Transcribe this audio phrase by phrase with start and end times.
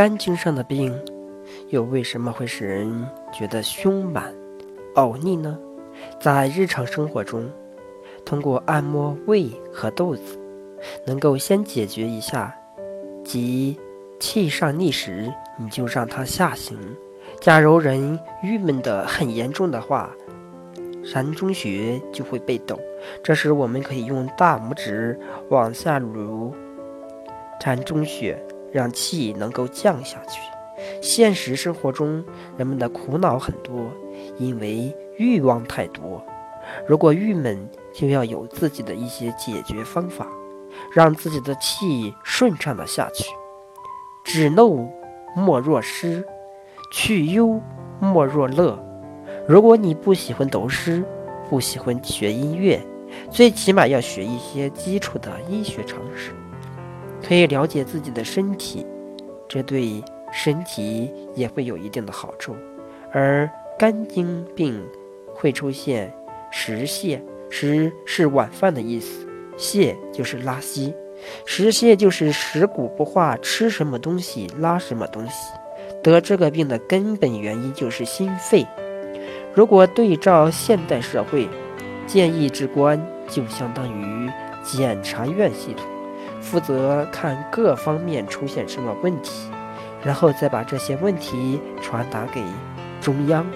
[0.00, 0.98] 肝经上的病，
[1.68, 4.34] 又为什么会使人觉得胸满、
[4.94, 5.58] 呕逆呢？
[6.18, 7.46] 在日常生活中，
[8.24, 10.40] 通过按摩胃和肚子，
[11.04, 12.56] 能够先解决一下，
[13.22, 13.78] 即
[14.18, 16.78] 气上逆时，你就让它下行。
[17.38, 20.08] 假如人郁闷的很严重的话，
[21.04, 22.80] 膻中穴就会被抖。
[23.22, 25.20] 这时我们可以用大拇指
[25.50, 26.54] 往下撸
[27.60, 28.42] 膻中穴，
[28.72, 30.40] 让气能够降下去。
[31.02, 32.24] 现实生活中，
[32.56, 33.90] 人们的苦恼很多，
[34.38, 36.24] 因为欲望太多。
[36.86, 40.26] 如果郁闷，就要有自己的一些解决方法，
[40.94, 43.24] 让自己的气顺畅的下去。
[44.24, 44.90] 止怒
[45.34, 46.24] 莫若失，
[46.92, 47.60] 去忧
[47.98, 48.78] 莫若乐。
[49.48, 51.04] 如果你不喜欢读诗，
[51.48, 52.80] 不喜欢学音乐，
[53.30, 56.32] 最起码要学一些基础的医学常识，
[57.22, 58.86] 可以了解自己的身体，
[59.48, 60.02] 这对
[60.32, 62.56] 身体也会有一定的好处。
[63.12, 64.80] 而肝经病
[65.34, 66.12] 会出现
[66.50, 70.94] 食泻，食是晚饭的意思，泻就是拉稀，
[71.44, 75.32] 食泻就是食谷不化，吃什么东西拉什么东西。
[76.02, 78.66] 得这个病的根本原因就是心肺。
[79.52, 81.48] 如果对照现代社会，
[82.06, 84.30] 建议之官就相当于
[84.62, 85.84] 检察院系统，
[86.40, 89.50] 负责看各方面出现什么问题，
[90.02, 92.42] 然后再把这些问题传达给
[93.00, 93.46] 中央。